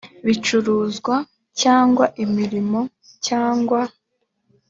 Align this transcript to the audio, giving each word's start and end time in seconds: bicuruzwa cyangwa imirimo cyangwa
bicuruzwa 0.25 1.15
cyangwa 1.61 2.05
imirimo 2.23 2.79
cyangwa 3.25 3.81